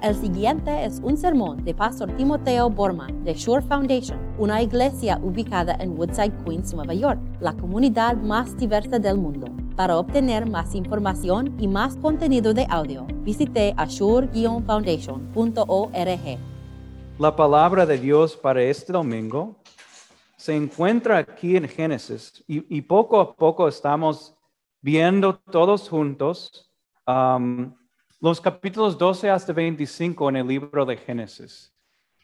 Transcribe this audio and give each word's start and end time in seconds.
El 0.00 0.14
siguiente 0.14 0.84
es 0.84 1.00
un 1.02 1.16
sermón 1.16 1.64
de 1.64 1.74
Pastor 1.74 2.16
Timoteo 2.16 2.70
Borman 2.70 3.24
de 3.24 3.34
Shore 3.34 3.62
Foundation, 3.62 4.16
una 4.38 4.62
iglesia 4.62 5.18
ubicada 5.20 5.76
en 5.80 5.98
Woodside, 5.98 6.32
Queens, 6.44 6.72
Nueva 6.72 6.94
York, 6.94 7.18
la 7.40 7.52
comunidad 7.54 8.16
más 8.16 8.56
diversa 8.56 9.00
del 9.00 9.18
mundo. 9.18 9.48
Para 9.74 9.98
obtener 9.98 10.48
más 10.48 10.76
información 10.76 11.56
y 11.58 11.66
más 11.66 11.96
contenido 11.96 12.54
de 12.54 12.64
audio, 12.70 13.08
visite 13.24 13.74
ashore-foundation.org. 13.76 16.38
La 17.18 17.34
palabra 17.34 17.84
de 17.84 17.98
Dios 17.98 18.36
para 18.36 18.62
este 18.62 18.92
domingo 18.92 19.56
se 20.36 20.54
encuentra 20.54 21.18
aquí 21.18 21.56
en 21.56 21.66
Génesis 21.66 22.44
y, 22.46 22.80
poco 22.82 23.18
a 23.18 23.34
poco 23.34 23.66
estamos 23.66 24.36
viendo 24.80 25.40
todos 25.50 25.88
juntos 25.88 26.70
los 28.20 28.40
capítulos 28.40 28.98
12 28.98 29.30
hasta 29.30 29.52
25 29.52 30.28
en 30.28 30.36
el 30.36 30.46
libro 30.46 30.84
de 30.84 30.96
Génesis. 30.96 31.72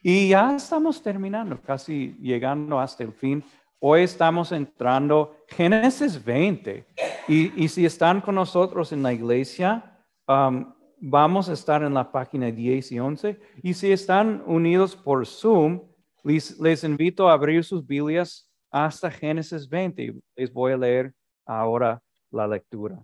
Y 0.03 0.29
ya 0.31 0.55
estamos 0.57 1.03
terminando, 1.03 1.61
casi 1.63 2.17
llegando 2.21 2.79
hasta 2.79 3.05
el 3.05 3.13
fin. 3.13 3.45
Hoy 3.79 4.03
estamos 4.03 4.53
entrando 4.53 5.37
Génesis 5.49 6.23
20. 6.23 6.85
Y, 7.29 7.65
y 7.65 7.69
si 7.69 7.87
están 7.87 8.21
con 8.21 8.35
nosotros 8.35 8.93
en 8.93 9.03
la 9.03 9.13
iglesia, 9.13 9.99
um, 10.27 10.75
vamos 10.99 11.49
a 11.49 11.53
estar 11.53 11.83
en 11.83 11.95
la 11.95 12.11
página 12.11 12.51
10 12.51 12.93
y 12.93 12.99
11. 12.99 13.41
Y 13.63 13.73
si 13.73 13.93
están 13.93 14.43
unidos 14.47 14.97
por 14.97 15.27
Zoom, 15.27 15.81
les, 16.23 16.59
les 16.59 16.83
invito 16.85 17.29
a 17.29 17.35
abrir 17.35 17.65
sus 17.65 17.87
Biblias 17.87 18.51
hasta 18.71 19.11
Génesis 19.11 19.69
20. 19.69 20.15
Les 20.35 20.53
voy 20.53 20.73
a 20.73 20.77
leer 20.77 21.15
ahora 21.47 22.03
la 22.31 22.49
lectura. 22.49 23.01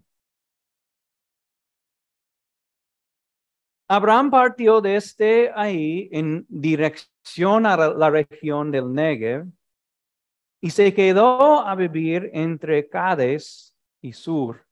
Abraham 3.93 4.31
partió 4.31 4.81
desde 4.81 5.51
ahí 5.53 6.09
en 6.13 6.47
dirección 6.49 7.67
a 7.67 7.77
la 7.77 8.09
región 8.09 8.71
del 8.71 8.95
Negev 8.95 9.49
y 10.61 10.71
se 10.71 10.95
quedó 10.95 11.67
a 11.67 11.75
vivir 11.75 12.31
entre 12.33 12.89
Cades 12.89 13.75
y 14.01 14.13
Sur, 14.13 14.65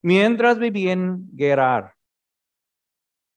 mientras 0.00 0.60
vivía 0.60 0.92
en 0.92 1.28
Gerar. 1.36 1.96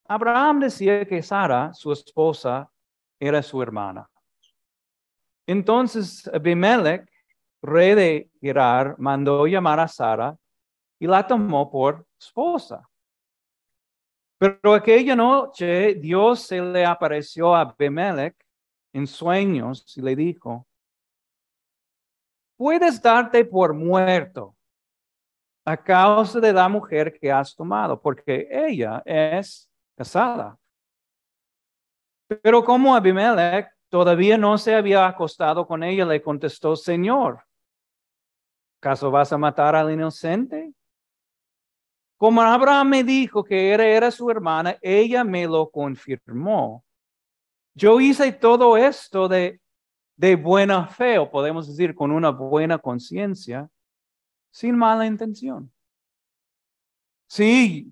Abraham 0.08 0.60
decía 0.60 1.08
que 1.08 1.24
Sara, 1.24 1.74
su 1.74 1.92
esposa, 1.92 2.72
era 3.20 3.42
su 3.42 3.64
hermana. 3.64 4.08
Entonces 5.48 6.28
Abimelech, 6.28 7.12
rey 7.64 7.96
de 7.96 8.30
Gerar, 8.40 8.94
mandó 9.00 9.48
llamar 9.48 9.80
a 9.80 9.88
Sara 9.88 10.38
y 11.00 11.08
la 11.08 11.26
tomó 11.26 11.72
por 11.72 12.06
esposa. 12.20 12.88
Pero 14.42 14.74
aquella 14.74 15.16
noche 15.16 15.94
Dios 15.94 16.40
se 16.40 16.60
le 16.60 16.84
apareció 16.84 17.54
a 17.54 17.62
Abimelech 17.62 18.36
en 18.92 19.06
sueños 19.06 19.96
y 19.96 20.02
le 20.02 20.16
dijo, 20.16 20.66
puedes 22.58 23.00
darte 23.00 23.46
por 23.46 23.76
muerto 23.76 24.56
a 25.64 25.78
causa 25.78 26.40
de 26.40 26.52
la 26.54 26.68
mujer 26.68 27.20
que 27.20 27.32
has 27.32 27.56
tomado, 27.56 28.02
porque 28.02 28.48
ella 28.50 29.04
es 29.06 29.70
casada. 29.96 30.58
Pero 32.42 32.64
como 32.64 32.96
Abimelech 32.96 33.70
todavía 33.90 34.40
no 34.40 34.58
se 34.58 34.74
había 34.74 35.06
acostado 35.06 35.68
con 35.68 35.84
ella, 35.84 36.04
le 36.04 36.20
contestó, 36.20 36.76
Señor, 36.76 37.44
¿acaso 38.80 39.12
vas 39.12 39.32
a 39.32 39.38
matar 39.38 39.76
al 39.76 39.92
inocente? 39.92 40.74
Como 42.22 42.40
Abraham 42.40 42.88
me 42.88 43.04
dijo 43.04 43.44
que 43.44 43.72
era, 43.72 43.84
era 43.84 44.12
su 44.12 44.30
hermana, 44.30 44.78
ella 44.80 45.24
me 45.24 45.48
lo 45.48 45.72
confirmó. 45.72 46.86
Yo 47.74 48.00
hice 48.00 48.32
todo 48.32 48.78
esto 48.78 49.28
de, 49.28 49.60
de 50.18 50.36
buena 50.36 50.86
fe, 50.86 51.18
o 51.18 51.32
podemos 51.32 51.68
decir 51.68 51.96
con 51.96 52.12
una 52.12 52.30
buena 52.30 52.78
conciencia, 52.78 53.68
sin 54.52 54.78
mala 54.78 55.08
intención. 55.08 55.74
Sí, 57.26 57.92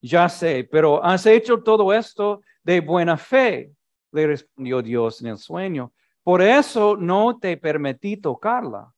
ya 0.00 0.26
sé, 0.30 0.66
pero 0.72 1.04
has 1.04 1.26
hecho 1.26 1.62
todo 1.62 1.92
esto 1.92 2.40
de 2.64 2.80
buena 2.80 3.18
fe, 3.18 3.74
le 4.10 4.26
respondió 4.26 4.80
Dios 4.80 5.20
en 5.20 5.26
el 5.26 5.36
sueño. 5.36 5.92
Por 6.22 6.40
eso 6.40 6.96
no 6.96 7.38
te 7.38 7.58
permití 7.58 8.16
tocarla, 8.16 8.90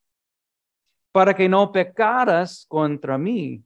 para 1.10 1.34
que 1.34 1.48
no 1.48 1.72
pecaras 1.72 2.64
contra 2.68 3.18
mí. 3.18 3.64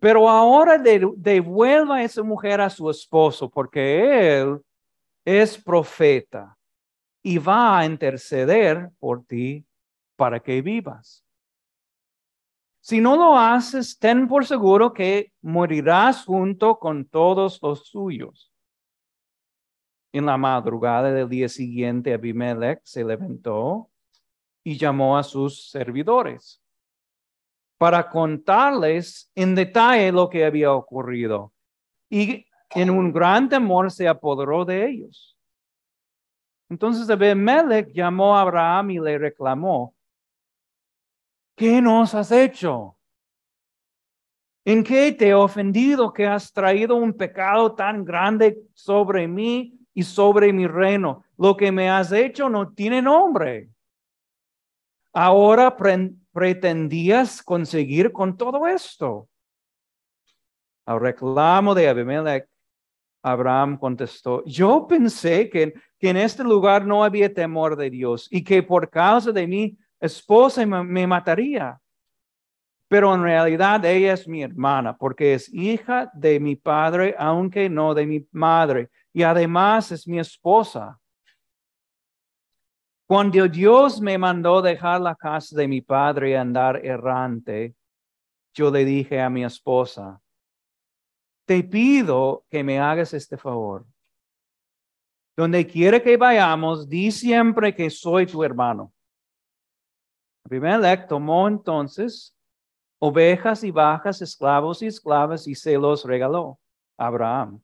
Pero 0.00 0.28
ahora 0.28 0.78
devuelva 0.78 1.96
a 1.96 2.02
esa 2.02 2.22
mujer 2.22 2.60
a 2.60 2.70
su 2.70 2.88
esposo, 2.88 3.50
porque 3.50 4.38
él 4.38 4.60
es 5.24 5.62
profeta 5.62 6.56
y 7.22 7.38
va 7.38 7.78
a 7.78 7.84
interceder 7.84 8.90
por 8.98 9.24
ti 9.24 9.66
para 10.16 10.40
que 10.40 10.62
vivas. 10.62 11.24
Si 12.80 13.00
no 13.00 13.16
lo 13.16 13.36
haces, 13.36 13.98
ten 13.98 14.28
por 14.28 14.46
seguro 14.46 14.92
que 14.92 15.32
morirás 15.42 16.24
junto 16.24 16.78
con 16.78 17.04
todos 17.04 17.58
los 17.60 17.88
suyos. 17.88 18.52
En 20.12 20.24
la 20.24 20.38
madrugada 20.38 21.12
del 21.12 21.28
día 21.28 21.48
siguiente, 21.48 22.14
Abimelech 22.14 22.80
se 22.84 23.04
levantó 23.04 23.90
y 24.64 24.78
llamó 24.78 25.18
a 25.18 25.22
sus 25.22 25.70
servidores 25.70 26.62
para 27.78 28.10
contarles 28.10 29.30
en 29.34 29.54
detalle 29.54 30.10
lo 30.10 30.28
que 30.28 30.44
había 30.44 30.72
ocurrido. 30.72 31.52
Y 32.10 32.44
en 32.70 32.90
un 32.90 33.12
gran 33.12 33.48
temor 33.48 33.90
se 33.90 34.08
apoderó 34.08 34.64
de 34.64 34.86
ellos. 34.86 35.36
Entonces 36.68 37.08
Abimelech 37.08 37.92
llamó 37.94 38.36
a 38.36 38.42
Abraham 38.42 38.90
y 38.90 38.98
le 38.98 39.16
reclamó, 39.16 39.94
¿qué 41.56 41.80
nos 41.80 42.14
has 42.14 42.30
hecho? 42.30 42.96
¿En 44.64 44.84
qué 44.84 45.12
te 45.12 45.28
he 45.28 45.34
ofendido 45.34 46.12
que 46.12 46.26
has 46.26 46.52
traído 46.52 46.96
un 46.96 47.14
pecado 47.14 47.74
tan 47.74 48.04
grande 48.04 48.58
sobre 48.74 49.26
mí 49.26 49.78
y 49.94 50.02
sobre 50.02 50.52
mi 50.52 50.66
reino? 50.66 51.24
Lo 51.38 51.56
que 51.56 51.72
me 51.72 51.88
has 51.88 52.12
hecho 52.12 52.50
no 52.50 52.70
tiene 52.72 53.00
nombre. 53.00 53.70
Ahora 55.14 55.74
pretendías 56.38 57.42
conseguir 57.42 58.12
con 58.12 58.36
todo 58.36 58.64
esto. 58.68 59.28
Al 60.86 61.00
reclamo 61.00 61.74
de 61.74 61.88
Abimelech, 61.88 62.48
Abraham 63.24 63.76
contestó, 63.76 64.44
yo 64.44 64.86
pensé 64.86 65.50
que, 65.50 65.74
que 65.98 66.10
en 66.10 66.16
este 66.16 66.44
lugar 66.44 66.86
no 66.86 67.02
había 67.02 67.34
temor 67.34 67.74
de 67.74 67.90
Dios 67.90 68.28
y 68.30 68.44
que 68.44 68.62
por 68.62 68.88
causa 68.88 69.32
de 69.32 69.48
mí 69.48 69.76
esposa 69.98 70.64
me, 70.64 71.08
mataría. 71.08 71.80
Pero 72.86 73.12
en 73.16 73.24
realidad 73.24 73.84
ella 73.84 74.12
es 74.12 74.28
mi 74.28 74.44
hermana 74.44 74.96
porque 74.96 75.34
es 75.34 75.52
hija 75.52 76.08
de 76.14 76.38
mi 76.38 76.54
padre, 76.54 77.16
aunque 77.18 77.68
no 77.68 77.94
de 77.94 78.06
mi 78.06 78.24
madre. 78.30 78.90
Y 79.12 79.24
además 79.24 79.90
es 79.90 80.06
mi 80.06 80.20
esposa. 80.20 81.00
Cuando 83.08 83.48
Dios 83.48 84.02
me 84.02 84.18
mandó 84.18 84.60
dejar 84.60 85.00
la 85.00 85.14
casa 85.14 85.56
de 85.56 85.66
mi 85.66 85.80
padre 85.80 86.32
y 86.32 86.34
andar 86.34 86.84
errante, 86.84 87.74
yo 88.52 88.70
le 88.70 88.84
dije 88.84 89.18
a 89.18 89.30
mi 89.30 89.46
esposa, 89.46 90.20
te 91.46 91.64
pido 91.64 92.44
que 92.50 92.62
me 92.62 92.78
hagas 92.78 93.14
este 93.14 93.38
favor. 93.38 93.86
Donde 95.34 95.66
quiera 95.66 96.02
que 96.02 96.18
vayamos, 96.18 96.86
di 96.86 97.10
siempre 97.10 97.74
que 97.74 97.88
soy 97.88 98.26
tu 98.26 98.44
hermano. 98.44 98.92
Abimelech 100.44 101.08
tomó 101.08 101.48
entonces 101.48 102.36
ovejas 102.98 103.64
y 103.64 103.70
bajas, 103.70 104.20
esclavos 104.20 104.82
y 104.82 104.86
esclavas 104.86 105.46
y 105.46 105.54
se 105.54 105.78
los 105.78 106.04
regaló 106.04 106.60
a 106.98 107.06
Abraham. 107.06 107.62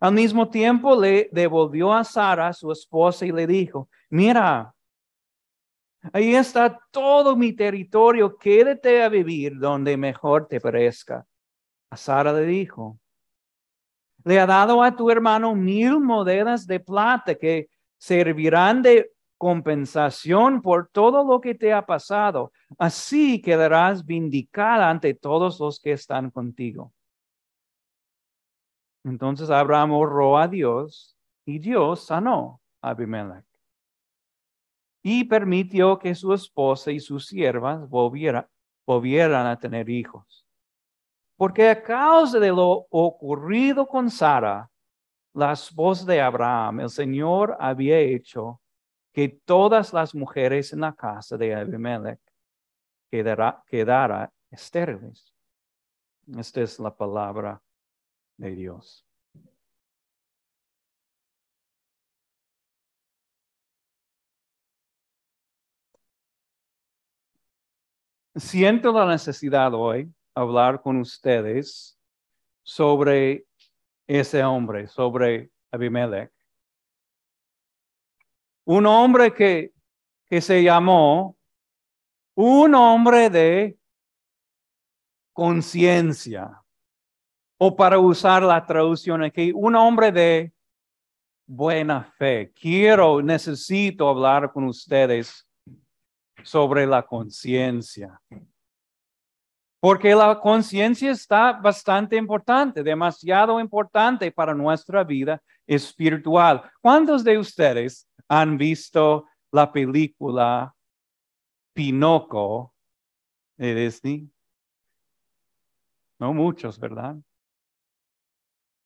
Al 0.00 0.12
mismo 0.12 0.48
tiempo 0.48 1.00
le 1.00 1.28
devolvió 1.32 1.92
a 1.92 2.04
Sara, 2.04 2.52
su 2.52 2.70
esposa, 2.72 3.24
y 3.26 3.32
le 3.32 3.46
dijo, 3.46 3.88
mira, 4.10 4.74
ahí 6.12 6.34
está 6.34 6.78
todo 6.90 7.36
mi 7.36 7.52
territorio, 7.52 8.36
quédate 8.36 9.02
a 9.02 9.08
vivir 9.08 9.58
donde 9.58 9.96
mejor 9.96 10.46
te 10.48 10.60
parezca. 10.60 11.24
A 11.90 11.96
Sara 11.96 12.32
le 12.32 12.44
dijo, 12.46 12.98
le 14.24 14.40
ha 14.40 14.46
dado 14.46 14.82
a 14.82 14.96
tu 14.96 15.10
hermano 15.10 15.54
mil 15.54 16.00
monedas 16.00 16.66
de 16.66 16.80
plata 16.80 17.34
que 17.34 17.68
servirán 17.98 18.82
de 18.82 19.12
compensación 19.36 20.62
por 20.62 20.88
todo 20.88 21.24
lo 21.24 21.40
que 21.40 21.54
te 21.54 21.72
ha 21.74 21.84
pasado. 21.84 22.50
Así 22.78 23.42
quedarás 23.42 24.06
vindicada 24.06 24.88
ante 24.88 25.12
todos 25.12 25.60
los 25.60 25.78
que 25.78 25.92
están 25.92 26.30
contigo. 26.30 26.93
Entonces 29.04 29.50
Abraham 29.50 29.92
oró 29.92 30.38
a 30.38 30.48
Dios 30.48 31.14
y 31.44 31.58
Dios 31.58 32.06
sanó 32.06 32.60
a 32.80 32.90
Abimelech. 32.90 33.44
Y 35.02 35.24
permitió 35.24 35.98
que 35.98 36.14
su 36.14 36.32
esposa 36.32 36.90
y 36.90 36.98
sus 36.98 37.26
siervas 37.26 37.86
volvieran 37.88 39.46
a 39.46 39.58
tener 39.58 39.88
hijos. 39.90 40.46
porque 41.36 41.68
a 41.68 41.82
causa 41.82 42.38
de 42.38 42.48
lo 42.48 42.86
ocurrido 42.90 43.86
con 43.86 44.08
Sara, 44.08 44.70
la 45.34 45.52
esposa 45.52 46.06
de 46.06 46.20
Abraham, 46.20 46.80
el 46.80 46.90
Señor 46.90 47.56
había 47.58 47.98
hecho 47.98 48.60
que 49.12 49.28
todas 49.28 49.92
las 49.92 50.14
mujeres 50.14 50.72
en 50.72 50.80
la 50.80 50.94
casa 50.94 51.36
de 51.36 51.54
Abimelech 51.54 52.20
quedara, 53.10 54.32
estériles. 54.50 55.34
Esta 56.38 56.62
es 56.62 56.78
la 56.78 56.96
palabra 56.96 57.60
de 58.36 58.54
Dios. 58.54 59.06
Siento 68.36 68.92
la 68.92 69.06
necesidad 69.06 69.72
hoy 69.74 70.12
hablar 70.34 70.82
con 70.82 70.96
ustedes 70.96 71.96
sobre 72.64 73.46
ese 74.08 74.42
hombre, 74.42 74.88
sobre 74.88 75.50
Abimelech. 75.70 76.32
Un 78.64 78.86
hombre 78.86 79.32
que, 79.32 79.72
que 80.26 80.40
se 80.40 80.62
llamó 80.64 81.36
un 82.34 82.74
hombre 82.74 83.30
de 83.30 83.78
conciencia, 85.32 86.63
o 87.66 87.74
para 87.74 87.98
usar 87.98 88.42
la 88.42 88.62
traducción 88.66 89.22
aquí, 89.22 89.50
un 89.54 89.74
hombre 89.74 90.12
de 90.12 90.52
buena 91.46 92.04
fe. 92.18 92.52
Quiero, 92.52 93.22
necesito 93.22 94.06
hablar 94.06 94.52
con 94.52 94.64
ustedes 94.64 95.48
sobre 96.42 96.86
la 96.86 97.02
conciencia. 97.02 98.20
Porque 99.80 100.14
la 100.14 100.38
conciencia 100.38 101.10
está 101.10 101.54
bastante 101.54 102.16
importante, 102.16 102.82
demasiado 102.82 103.58
importante 103.58 104.30
para 104.30 104.52
nuestra 104.52 105.02
vida 105.02 105.42
espiritual. 105.66 106.70
¿Cuántos 106.82 107.24
de 107.24 107.38
ustedes 107.38 108.06
han 108.28 108.58
visto 108.58 109.26
la 109.50 109.72
película 109.72 110.74
Pinoco 111.72 112.74
de 113.56 113.74
Disney? 113.74 114.30
No 116.18 116.34
muchos, 116.34 116.78
¿verdad? 116.78 117.16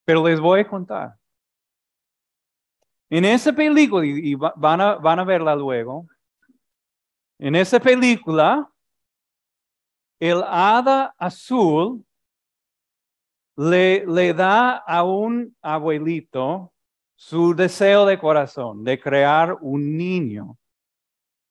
Pero 0.09 0.27
les 0.27 0.41
voy 0.41 0.61
a 0.61 0.67
contar. 0.67 1.19
En 3.11 3.27
esa 3.27 3.53
película, 3.53 4.07
y 4.07 4.35
van 4.37 4.81
a, 4.81 4.95
van 4.95 5.19
a 5.19 5.25
verla 5.25 5.55
luego, 5.55 6.07
en 7.39 7.55
esa 7.55 7.79
película, 7.79 8.73
el 10.19 10.43
hada 10.45 11.15
azul 11.19 12.03
le, 13.55 14.07
le 14.07 14.33
da 14.33 14.79
a 14.79 15.05
un 15.05 15.55
abuelito 15.61 16.73
su 17.15 17.55
deseo 17.55 18.07
de 18.07 18.19
corazón 18.19 18.85
de 18.85 18.99
crear 18.99 19.59
un 19.61 19.99
niño. 19.99 20.57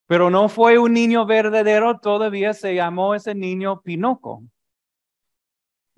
Pero 0.07 0.31
no 0.31 0.49
fue 0.49 0.79
un 0.79 0.93
niño 0.93 1.27
verdadero, 1.27 1.99
todavía 1.99 2.55
se 2.55 2.73
llamó 2.73 3.13
ese 3.13 3.35
niño 3.35 3.81
Pinoco. 3.83 4.41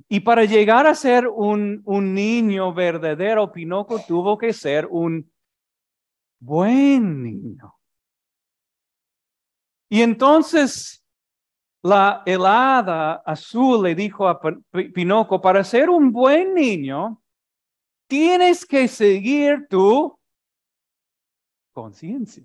Y 0.10 0.22
para 0.22 0.44
llegar 0.44 0.88
a 0.88 0.96
ser 0.96 1.28
un, 1.28 1.84
un 1.86 2.14
niño 2.16 2.74
verdadero, 2.74 3.52
Pinoco 3.52 4.00
tuvo 4.00 4.38
que 4.38 4.54
ser 4.54 4.88
un 4.90 5.32
buen 6.40 7.22
niño. 7.22 7.76
Y 9.88 10.02
entonces 10.02 11.06
la 11.84 12.24
helada 12.26 13.22
azul 13.26 13.84
le 13.84 13.96
dijo 13.96 14.28
a 14.28 14.40
Pinoco, 14.94 15.40
para 15.40 15.64
ser 15.64 15.90
un 15.90 16.12
buen 16.12 16.54
niño, 16.54 17.22
tienes 18.08 18.66
que 18.66 18.88
seguir 18.88 19.68
tu 19.70 20.20
conciencia. 21.72 22.44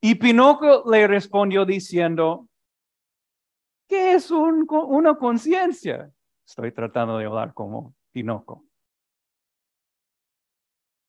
Y 0.00 0.14
Pinoco 0.14 0.88
le 0.90 1.06
respondió 1.08 1.64
diciendo, 1.64 2.48
¿qué 3.88 4.14
es 4.14 4.30
una 4.30 5.16
conciencia? 5.16 6.12
Estoy 6.46 6.72
tratando 6.72 7.18
de 7.18 7.24
hablar 7.24 7.52
como 7.54 7.94
Pinoco. 8.12 8.64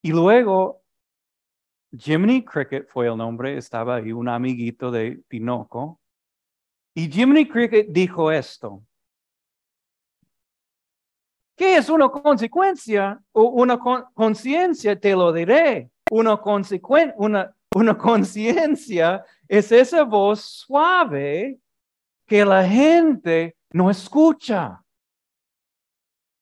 Y 0.01 0.11
luego 0.11 0.81
Jiminy 1.97 2.43
Cricket 2.45 2.87
fue 2.87 3.07
el 3.07 3.17
nombre, 3.17 3.57
estaba 3.57 3.95
ahí 3.95 4.11
un 4.11 4.29
amiguito 4.29 4.89
de 4.91 5.21
Pinoco. 5.27 5.99
Y 6.95 7.11
Jiminy 7.11 7.47
Cricket 7.47 7.87
dijo 7.89 8.31
esto. 8.31 8.83
¿Qué 11.55 11.75
es 11.75 11.89
una 11.89 12.07
consecuencia 12.09 13.21
o 13.33 13.43
una 13.43 13.77
conciencia? 14.13 14.97
Te 14.97 15.13
lo 15.13 15.33
diré. 15.33 15.91
Una, 16.09 16.39
una, 17.17 17.55
una 17.75 17.97
conciencia 17.97 19.25
es 19.47 19.71
esa 19.71 20.03
voz 20.03 20.39
suave 20.41 21.59
que 22.29 22.45
la 22.45 22.63
gente 22.65 23.57
no 23.71 23.89
escucha. 23.89 24.81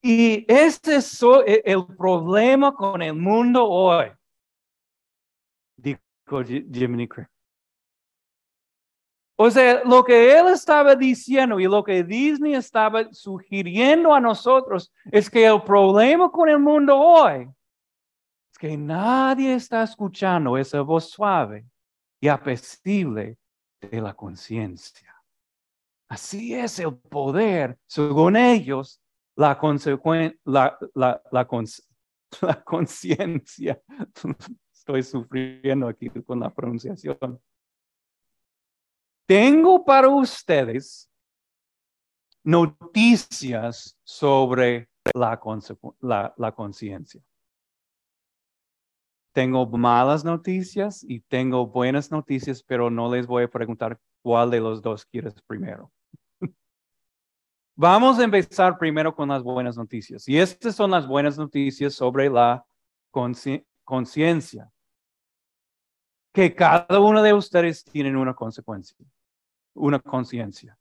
Y 0.04 0.46
ese 0.48 0.98
es 0.98 1.22
el 1.66 1.88
problema 1.98 2.76
con 2.76 3.02
el 3.02 3.14
mundo 3.14 3.66
hoy. 3.68 4.12
Jiminy 6.28 7.08
Cricket. 7.08 7.32
O 9.40 9.50
sea, 9.52 9.84
lo 9.86 10.04
que 10.04 10.38
él 10.38 10.48
estaba 10.48 10.96
diciendo 10.96 11.60
y 11.60 11.66
lo 11.66 11.84
que 11.84 12.04
Disney 12.04 12.56
estaba 12.56 13.08
sugiriendo 13.14 14.14
a 14.14 14.20
nosotros 14.20 14.92
es 15.12 15.30
que 15.30 15.46
el 15.46 15.62
problema 15.62 16.30
con 16.32 16.50
el 16.50 16.60
mundo 16.60 16.98
hoy 16.98 17.48
es 18.52 18.58
que 18.58 18.76
nadie 18.76 19.54
está 19.54 19.84
escuchando 19.84 20.58
esa 20.58 20.82
voz 20.82 21.12
suave 21.12 21.66
y 22.20 22.28
apacible 22.28 23.38
de 23.80 24.02
la 24.02 24.16
conciencia. 24.16 25.07
Así 26.10 26.54
es 26.54 26.80
el 26.80 26.96
poder, 26.98 27.78
según 27.86 28.36
ellos, 28.36 29.02
la, 29.36 29.60
la, 30.46 30.78
la, 30.96 31.22
la 31.32 31.48
conciencia 32.66 33.82
estoy 34.88 35.04
sufriendo 35.04 35.88
aquí 35.88 36.10
con 36.26 36.40
la 36.40 36.50
pronunciación. 36.50 37.42
Tengo 39.26 39.84
para 39.84 40.08
ustedes 40.08 41.10
noticias 42.44 44.00
sobre 44.06 44.88
la, 45.14 45.38
la, 46.38 46.52
conciencia. 46.54 47.22
Tengo 49.34 49.66
malas 49.68 50.24
noticias 50.24 51.04
y 51.04 51.20
tengo 51.20 51.68
buenas 51.68 52.10
noticias, 52.10 52.64
pero 52.64 52.90
no 52.90 53.14
les 53.14 53.28
voy 53.28 53.44
a 53.44 53.50
preguntar 53.50 54.00
cuál 54.22 54.50
de 54.50 54.62
los 54.62 54.82
dos 54.82 55.06
quieres 55.06 55.36
primero. 55.46 55.92
Vamos 57.80 58.18
a 58.18 58.24
empezar 58.24 58.76
primero 58.80 59.14
con 59.14 59.30
las 59.30 59.44
buenas 59.44 59.78
noticias. 59.78 60.28
Y 60.28 60.40
estas 60.40 60.76
son 60.76 60.90
las 60.90 61.06
buenas 61.06 61.38
noticias 61.38 61.94
sobre 61.94 62.28
la 62.28 62.66
conciencia 63.12 64.72
que 66.34 66.56
cada 66.56 67.00
uno 67.00 67.22
de 67.22 67.34
ustedes 67.34 67.84
tiene 67.86 68.18
una 68.18 68.34
consecuencia, 68.34 68.98
una 69.76 70.00
conciencia. 70.00 70.76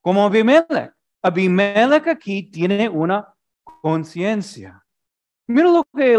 Como 0.00 0.24
Abimelech. 0.24 0.94
Abimelech 1.20 2.08
aquí 2.08 2.44
tiene 2.44 2.88
una 2.88 3.34
conciencia. 3.82 4.82
Mira 5.46 5.70
lo 5.70 5.84
que 5.94 6.14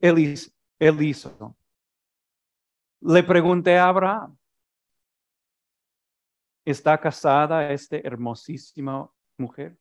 él, 0.00 1.02
hizo. 1.02 1.54
Le 3.02 3.22
pregunté 3.22 3.76
a 3.76 3.88
Abraham, 3.88 4.34
¿está 6.64 6.98
casada 6.98 7.70
esta 7.70 7.98
hermosísima 7.98 9.10
mujer? 9.38 9.76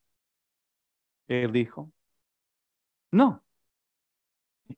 Él 1.27 1.51
dijo, 1.51 1.91
no. 3.11 3.43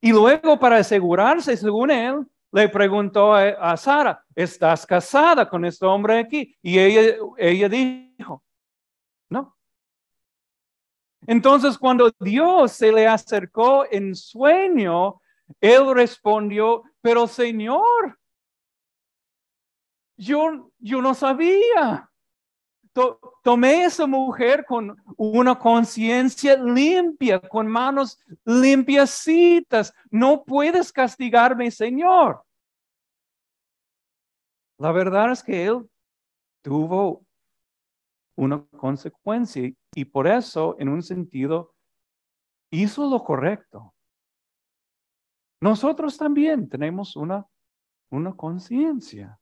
Y 0.00 0.12
luego 0.12 0.58
para 0.58 0.78
asegurarse, 0.78 1.56
según 1.56 1.90
él, 1.90 2.26
le 2.52 2.68
preguntó 2.68 3.34
a, 3.34 3.76
Sara, 3.76 4.24
¿estás 4.34 4.84
casada 4.84 5.48
con 5.48 5.64
este 5.64 5.86
hombre 5.86 6.18
aquí? 6.18 6.56
Y 6.62 6.78
ella, 6.78 7.16
ella 7.38 7.68
dijo, 7.68 8.42
no. 9.28 9.56
Entonces 11.26 11.78
cuando 11.78 12.10
Dios 12.18 12.72
se 12.72 12.90
le 12.90 13.06
acercó 13.06 13.86
en 13.90 14.16
sueño, 14.16 15.20
él 15.60 15.94
respondió, 15.94 16.82
pero 17.00 17.26
Señor, 17.26 18.18
yo, 20.16 20.72
yo 20.78 21.00
no 21.00 21.14
sabía. 21.14 22.09
Tomé 22.92 23.84
esa 23.84 24.06
mujer 24.06 24.64
con 24.66 24.96
una 25.16 25.58
conciencia 25.58 26.56
limpia, 26.56 27.40
con 27.40 27.68
manos 27.68 28.18
limpiacitas. 28.44 29.94
No 30.10 30.44
puedes 30.44 30.92
castigarme, 30.92 31.70
Señor. 31.70 32.42
La 34.78 34.92
verdad 34.92 35.30
es 35.30 35.42
que 35.42 35.66
él 35.66 35.88
tuvo 36.62 37.24
una 38.34 38.64
consecuencia 38.76 39.72
y 39.94 40.04
por 40.04 40.26
eso, 40.26 40.74
en 40.78 40.88
un 40.88 41.02
sentido, 41.02 41.74
hizo 42.70 43.08
lo 43.08 43.22
correcto. 43.22 43.94
Nosotros 45.60 46.16
también 46.16 46.68
tenemos 46.68 47.14
una, 47.14 47.46
una 48.08 48.34
conciencia. 48.34 49.38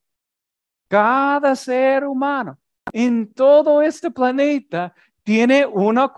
Cada 0.88 1.54
ser 1.54 2.04
humano 2.04 2.58
en 2.92 3.32
todo 3.32 3.82
este 3.82 4.10
planeta 4.10 4.94
tiene 5.22 5.66
una 5.66 6.12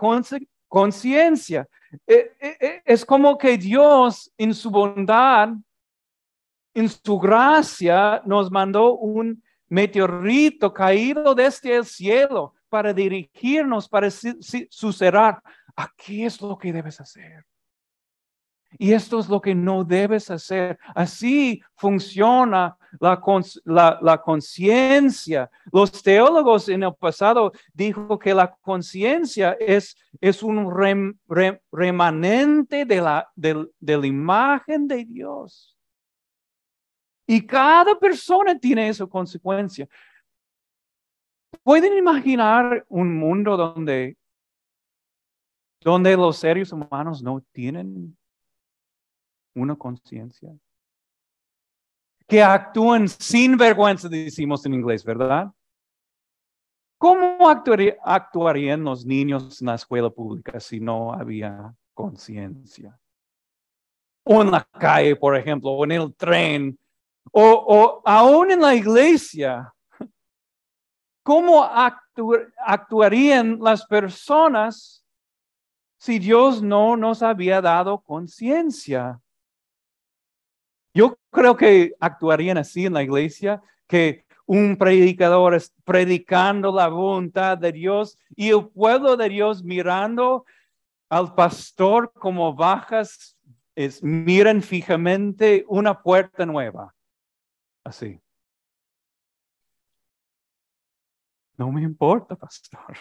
conciencia. 0.67 1.67
E, 2.07 2.31
e, 2.39 2.57
e, 2.59 2.81
es 2.85 3.05
como 3.05 3.37
que 3.37 3.57
Dios 3.57 4.31
en 4.37 4.53
su 4.53 4.69
bondad, 4.69 5.49
en 6.73 6.87
su 6.89 7.19
gracia, 7.19 8.21
nos 8.25 8.49
mandó 8.49 8.93
un 8.95 9.43
meteorito 9.67 10.73
caído 10.73 11.35
desde 11.35 11.75
el 11.75 11.85
cielo 11.85 12.53
para 12.69 12.93
dirigirnos, 12.93 13.89
para 13.89 14.09
suceder. 14.09 15.35
Aquí 15.75 16.25
es 16.25 16.41
lo 16.41 16.57
que 16.57 16.71
debes 16.71 16.99
hacer. 17.01 17.45
Y 18.77 18.93
esto 18.93 19.19
es 19.19 19.27
lo 19.27 19.41
que 19.41 19.53
no 19.53 19.83
debes 19.83 20.29
hacer. 20.31 20.79
Así 20.95 21.61
funciona 21.75 22.77
la, 22.99 24.21
conciencia. 24.23 25.49
Los 25.71 26.03
teólogos 26.03 26.69
en 26.69 26.83
el 26.83 26.93
pasado 26.95 27.51
dijo 27.73 28.17
que 28.17 28.33
la 28.33 28.53
conciencia 28.61 29.53
es, 29.59 29.95
es 30.19 30.43
un 30.43 30.69
remanente 31.71 32.85
de 32.85 33.01
la, 33.01 33.29
de 33.35 33.67
la 33.79 34.07
imagen 34.07 34.87
de 34.87 35.05
Dios. 35.05 35.77
Y 37.27 37.45
cada 37.45 37.97
persona 37.97 38.57
tiene 38.57 38.89
esa 38.89 39.05
consecuencia. 39.05 39.87
¿Pueden 41.63 41.97
imaginar 41.97 42.85
un 42.89 43.17
mundo 43.17 43.55
donde, 43.55 44.17
donde 45.81 46.17
los 46.17 46.37
seres 46.37 46.71
humanos 46.71 47.21
no 47.21 47.41
tienen 47.51 48.17
una 49.55 49.75
conciencia. 49.75 50.49
Que 52.27 52.41
actúan 52.41 53.07
sin 53.07 53.57
vergüenza, 53.57 54.07
decimos 54.07 54.65
en 54.65 54.73
inglés, 54.73 55.03
¿verdad? 55.03 55.51
¿Cómo 56.97 57.49
actuarían 57.49 58.83
los 58.83 59.05
niños 59.05 59.59
en 59.59 59.67
la 59.67 59.75
escuela 59.75 60.09
pública 60.09 60.59
si 60.59 60.79
no 60.79 61.11
había 61.11 61.73
conciencia? 61.93 62.97
O 64.23 64.43
en 64.43 64.51
la 64.51 64.63
calle, 64.63 65.15
por 65.15 65.35
ejemplo, 65.35 65.71
o 65.71 65.83
en 65.83 65.93
el 65.93 66.13
tren, 66.15 66.77
o, 67.31 67.41
o 67.43 68.01
aún 68.05 68.51
en 68.51 68.61
la 68.61 68.75
iglesia. 68.75 69.73
¿Cómo 71.23 71.63
actuarían 72.57 73.59
las 73.59 73.85
personas 73.85 75.05
si 75.97 76.19
Dios 76.19 76.61
no 76.61 76.97
nos 76.97 77.21
había 77.21 77.61
dado 77.61 77.99
conciencia? 78.01 79.19
Yo 80.93 81.17
creo 81.29 81.55
que 81.55 81.93
actuarían 81.99 82.57
así 82.57 82.85
en 82.85 82.93
la 82.93 83.03
iglesia, 83.03 83.61
que 83.87 84.25
un 84.45 84.75
predicador 84.77 85.53
es 85.53 85.73
predicando 85.85 86.73
la 86.73 86.87
voluntad 86.89 87.57
de 87.57 87.71
Dios 87.71 88.17
y 88.35 88.49
el 88.49 88.67
pueblo 88.67 89.15
de 89.15 89.29
Dios 89.29 89.63
mirando 89.63 90.45
al 91.09 91.33
pastor 91.35 92.11
como 92.13 92.53
bajas, 92.53 93.37
es, 93.75 94.03
miran 94.03 94.61
fijamente 94.61 95.65
una 95.67 96.01
puerta 96.01 96.45
nueva. 96.45 96.93
Así. 97.83 98.19
No 101.57 101.71
me 101.71 101.81
importa, 101.81 102.35
pastor. 102.35 102.97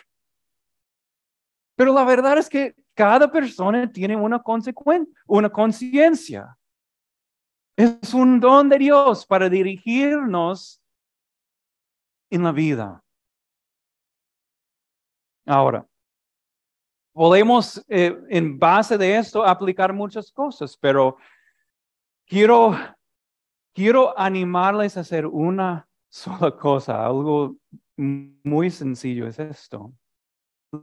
Pero 1.75 1.93
la 1.95 2.05
verdad 2.05 2.39
es 2.39 2.49
que 2.49 2.75
cada 2.95 3.31
persona 3.31 3.91
tiene 3.91 4.15
una 4.15 4.43
consecuencia, 4.43 5.13
una 5.27 5.49
conciencia. 5.49 6.59
Es 7.77 8.13
un 8.15 8.41
don 8.41 8.69
de 8.69 8.79
Dios 8.79 9.27
para 9.27 9.49
dirigirnos 9.49 10.83
en 12.31 12.43
la 12.43 12.53
vida. 12.53 13.03
Ahora, 15.47 15.87
podemos 17.13 17.85
eh, 17.89 18.17
en 18.29 18.59
base 18.59 18.97
de 18.97 19.17
esto 19.17 19.45
aplicar 19.45 19.93
muchas 19.93 20.31
cosas, 20.31 20.77
pero 20.77 21.17
quiero, 22.27 22.77
quiero 23.75 24.19
animarles 24.19 24.97
a 24.97 25.01
hacer 25.01 25.27
una 25.27 25.89
sola 26.09 26.57
cosa, 26.57 27.05
algo 27.05 27.57
muy 27.97 28.71
sencillo 28.71 29.27
es 29.27 29.39
esto. 29.39 29.93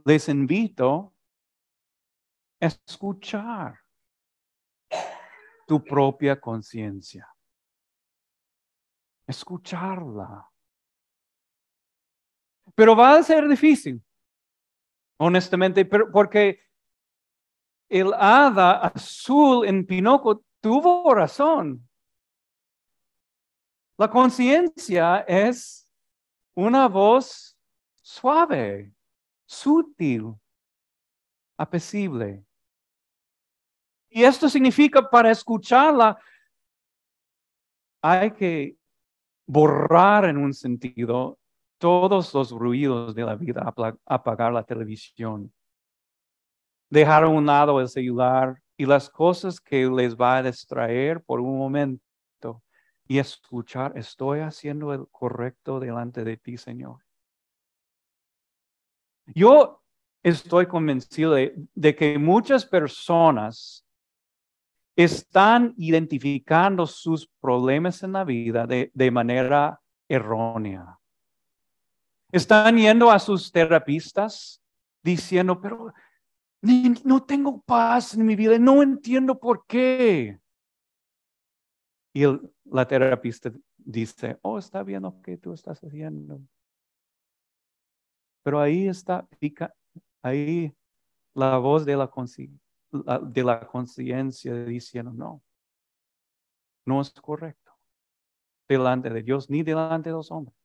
Les 0.04 0.28
invito 0.28 1.14
a 2.60 2.66
escuchar 2.66 3.78
tu 5.68 5.84
propia 5.84 6.40
conciencia. 6.40 7.28
Escucharla. 9.26 10.50
Pero 12.74 12.96
va 12.96 13.16
a 13.16 13.22
ser 13.22 13.46
difícil, 13.46 14.02
honestamente, 15.18 15.84
porque 15.84 16.62
el 17.90 18.14
hada 18.14 18.78
azul 18.78 19.66
en 19.66 19.84
Pinoco 19.84 20.42
tuvo 20.60 21.14
razón. 21.14 21.86
La 23.98 24.08
conciencia 24.08 25.18
es 25.28 25.86
una 26.54 26.88
voz 26.88 27.58
suave, 28.00 28.94
sutil, 29.44 30.34
apesible. 31.58 32.47
Y 34.10 34.24
esto 34.24 34.48
significa 34.48 35.08
para 35.08 35.30
escucharla 35.30 36.18
hay 38.02 38.30
que 38.30 38.76
borrar 39.46 40.24
en 40.24 40.36
un 40.36 40.54
sentido 40.54 41.38
todos 41.78 42.34
los 42.34 42.50
ruidos 42.50 43.14
de 43.14 43.24
la 43.24 43.36
vida, 43.36 43.72
apagar 44.04 44.52
la 44.52 44.64
televisión, 44.64 45.52
dejar 46.90 47.24
a 47.24 47.28
un 47.28 47.46
lado 47.46 47.80
el 47.80 47.88
celular 47.88 48.60
y 48.76 48.86
las 48.86 49.10
cosas 49.10 49.60
que 49.60 49.86
les 49.86 50.16
va 50.16 50.38
a 50.38 50.42
distraer 50.42 51.22
por 51.22 51.40
un 51.40 51.58
momento 51.58 52.00
y 53.06 53.18
escuchar, 53.18 53.96
estoy 53.96 54.40
haciendo 54.40 54.92
el 54.92 55.08
correcto 55.10 55.80
delante 55.80 56.24
de 56.24 56.36
ti, 56.36 56.58
Señor. 56.58 56.98
Yo 59.34 59.82
estoy 60.22 60.66
convencido 60.66 61.34
de 61.34 61.96
que 61.96 62.18
muchas 62.18 62.66
personas 62.66 63.87
están 64.98 65.74
identificando 65.76 66.84
sus 66.84 67.28
problemas 67.40 68.02
en 68.02 68.14
la 68.14 68.24
vida 68.24 68.66
de, 68.66 69.10
manera 69.12 69.80
errónea. 70.08 70.98
Están 72.32 72.78
yendo 72.78 73.08
a 73.08 73.20
sus 73.20 73.52
terapistas 73.52 74.60
diciendo, 75.00 75.60
pero 75.60 75.94
no 77.04 77.22
tengo 77.22 77.62
paz 77.62 78.14
en 78.14 78.26
mi 78.26 78.34
vida, 78.34 78.58
no 78.58 78.82
entiendo 78.82 79.38
por 79.38 79.64
qué. 79.66 80.40
Y 82.12 82.24
la 82.64 82.88
terapista 82.88 83.52
dice, 83.76 84.36
oh, 84.42 84.58
está 84.58 84.82
bien 84.82 85.02
lo 85.02 85.22
que 85.22 85.36
tú 85.36 85.52
estás 85.52 85.78
haciendo. 85.78 86.40
Pero 88.42 88.60
ahí 88.60 88.88
está, 88.88 89.28
ahí 90.22 90.74
la 91.34 91.56
voz 91.58 91.86
de 91.86 91.96
la 91.96 92.08
conciencia 92.08 92.67
de 92.90 93.44
la 93.44 93.66
conciencia 93.66 94.54
diciendo, 94.64 95.12
no, 95.12 95.42
no 96.86 97.00
es 97.00 97.10
correcto 97.10 97.72
delante 98.68 99.10
de 99.10 99.22
Dios 99.22 99.48
ni 99.50 99.62
delante 99.62 100.10
de 100.10 100.16
los 100.16 100.30
hombres. 100.30 100.56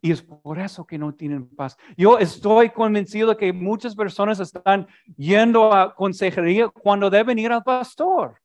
Y 0.00 0.12
es 0.12 0.22
por 0.22 0.58
eso 0.58 0.86
que 0.86 0.98
no 0.98 1.14
tienen 1.14 1.48
paz. 1.48 1.78
Yo 1.96 2.18
estoy 2.18 2.68
convencido 2.70 3.36
que 3.36 3.52
muchas 3.54 3.96
personas 3.96 4.38
están 4.38 4.86
yendo 5.16 5.72
a 5.72 5.94
consejería 5.94 6.68
cuando 6.68 7.08
deben 7.08 7.38
ir 7.38 7.50
al 7.50 7.62
pastor 7.62 8.38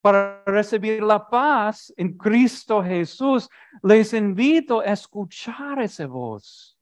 para 0.00 0.42
recibir 0.46 1.02
la 1.02 1.28
paz 1.28 1.92
en 1.96 2.16
Cristo 2.16 2.82
Jesús. 2.82 3.50
Les 3.82 4.14
invito 4.14 4.80
a 4.80 4.84
escuchar 4.84 5.82
esa 5.82 6.06
voz, 6.06 6.78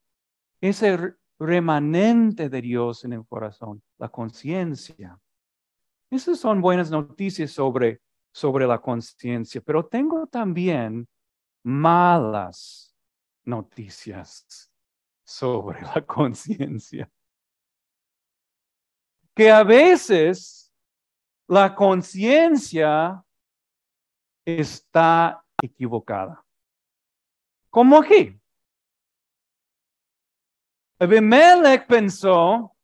ese 0.61 1.15
remanente 1.39 2.49
de 2.49 2.61
Dios 2.63 3.05
en 3.05 3.15
el 3.15 3.27
corazón, 3.27 3.83
la 3.99 4.09
conciencia. 4.09 5.19
Esas 6.11 6.39
son 6.39 6.61
buenas 6.61 6.91
noticias 6.91 7.51
sobre, 7.51 8.01
sobre 8.33 8.67
la 8.67 8.81
conciencia, 8.81 9.61
pero 9.61 9.87
tengo 9.87 10.27
también 10.27 11.09
malas 11.63 12.95
noticias 13.45 14.71
sobre 15.25 15.83
la 15.83 16.03
conciencia. 16.07 17.11
Que 19.35 19.51
a 19.51 19.65
veces 19.65 20.73
la 21.49 21.75
conciencia 21.75 23.25
está 24.45 25.45
equivocada. 25.61 26.45
¿Cómo 27.71 27.99
aquí? 27.99 28.39
Abimelech 30.99 31.87
pensó 31.87 32.75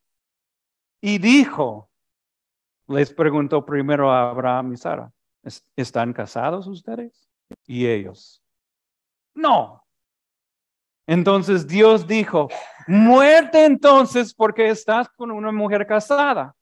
y 1.00 1.19
dijo, 1.19 1.88
les 2.88 3.12
preguntó 3.12 3.64
primero 3.64 4.11
a 4.11 4.31
Abraham 4.31 4.73
y 4.73 4.76
Sara, 4.76 5.12
¿están 5.76 6.12
casados 6.12 6.67
ustedes? 6.67 7.29
Y 7.67 7.87
ellos, 7.87 8.43
no. 9.35 9.85
Entonces 11.07 11.67
Dios 11.67 12.07
dijo, 12.07 12.49
muerte 12.87 13.64
entonces 13.64 14.35
porque 14.35 14.69
estás 14.69 15.09
con 15.09 15.31
una 15.31 15.50
mujer 15.50 15.87
casada. 15.87 16.55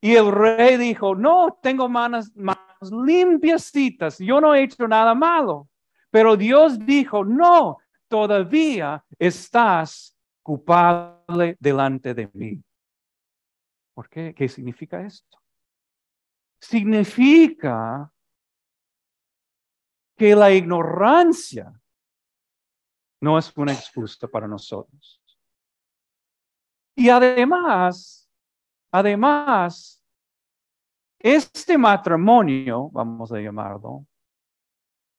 Y 0.00 0.14
el 0.14 0.30
rey 0.30 0.76
dijo, 0.76 1.14
no, 1.14 1.58
tengo 1.62 1.88
manos, 1.88 2.30
manos 2.34 2.90
limpiecitas, 2.90 4.18
yo 4.18 4.40
no 4.40 4.54
he 4.54 4.64
hecho 4.64 4.86
nada 4.86 5.14
malo. 5.14 5.68
Pero 6.10 6.36
Dios 6.36 6.78
dijo, 6.84 7.24
no, 7.24 7.78
todavía 8.08 9.02
estás 9.18 10.14
culpable 10.50 11.56
delante 11.60 12.12
de 12.12 12.28
mí. 12.32 12.60
¿Por 13.94 14.08
qué? 14.08 14.34
¿Qué 14.34 14.48
significa 14.48 15.00
esto? 15.00 15.38
Significa 16.60 18.12
que 20.16 20.34
la 20.34 20.50
ignorancia 20.50 21.72
no 23.20 23.38
es 23.38 23.56
una 23.56 23.72
excusa 23.72 24.26
para 24.26 24.48
nosotros. 24.48 25.22
Y 26.96 27.08
además, 27.08 28.28
además, 28.90 30.04
este 31.20 31.78
matrimonio, 31.78 32.90
vamos 32.90 33.30
a 33.30 33.38
llamarlo, 33.38 34.04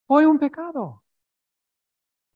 fue 0.06 0.28
un 0.28 0.38
pecado. 0.38 1.01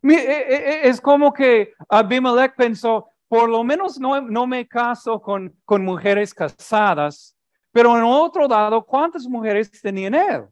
E, 0.07 0.13
e, 0.13 0.55
e, 0.55 0.89
es 0.89 1.01
como 1.01 1.33
que 1.33 1.73
Abimelech 1.89 2.55
pensó, 2.55 3.07
por 3.27 3.49
lo 3.49 3.63
menos 3.63 3.99
no, 3.99 4.21
no 4.21 4.45
me 4.45 4.67
caso 4.67 5.19
con, 5.19 5.55
con 5.65 5.83
mujeres 5.83 6.33
casadas, 6.33 7.35
pero 7.71 7.97
en 7.97 8.03
otro 8.03 8.47
lado, 8.47 8.85
¿cuántas 8.85 9.27
mujeres 9.27 9.71
tenía 9.81 10.07
él? 10.07 10.45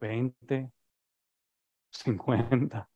Veinte, 0.00 0.70
cincuenta. 1.90 2.88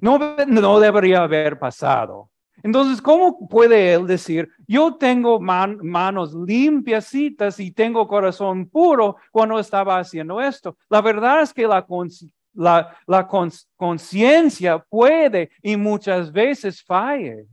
No, 0.00 0.18
no 0.46 0.80
debería 0.80 1.22
haber 1.22 1.58
pasado. 1.58 2.30
Entonces, 2.62 3.00
¿cómo 3.00 3.48
puede 3.48 3.94
él 3.94 4.06
decir, 4.06 4.48
yo 4.66 4.94
tengo 4.96 5.40
manos 5.40 6.34
limpiacitas 6.34 7.58
y 7.60 7.72
tengo 7.72 8.06
corazón 8.06 8.68
puro 8.68 9.16
cuando 9.30 9.58
estaba 9.58 9.98
haciendo 9.98 10.40
esto? 10.40 10.76
La 10.88 11.00
verdad 11.00 11.42
es 11.42 11.52
que 11.52 11.66
la, 11.66 11.84
la, 12.54 12.96
conciencia 13.76 14.78
puede 14.78 15.50
y 15.62 15.76
muchas 15.76 16.30
veces 16.32 16.82
falle. 16.82 17.46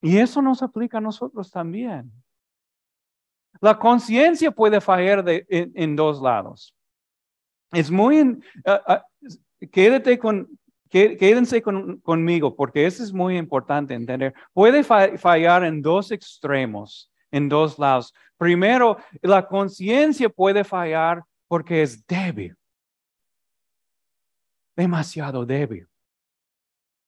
Y 0.00 0.18
eso 0.18 0.40
nos 0.40 0.62
aplica 0.62 0.98
a 0.98 1.00
nosotros 1.00 1.50
también. 1.50 2.12
La 3.60 3.76
conciencia 3.78 4.50
puede 4.50 4.80
fallar 4.80 5.24
en, 5.26 5.96
dos 5.96 6.22
lados. 6.22 6.74
Es 7.72 7.90
muy, 7.90 8.38
ah, 8.64 9.04
quédate 9.72 10.18
con, 10.18 10.48
quédense 10.88 11.62
conmigo 11.62 12.54
porque 12.54 12.86
eso 12.86 13.02
es 13.02 13.12
muy 13.12 13.36
importante 13.36 13.94
entender. 13.94 14.32
Puede 14.52 14.84
fallar 14.84 15.64
en 15.64 15.82
dos 15.82 16.12
extremos, 16.12 17.10
en 17.30 17.48
dos 17.48 17.78
lados. 17.78 18.14
Primero, 18.36 18.98
la 19.20 19.46
conciencia 19.46 20.28
puede 20.28 20.62
fallar 20.62 21.24
porque 21.48 21.82
es 21.82 22.06
débil. 22.06 22.56
Demasiado 24.76 25.44
débil. 25.44 25.88